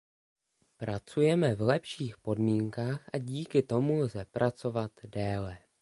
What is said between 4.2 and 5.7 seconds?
pracovat déle.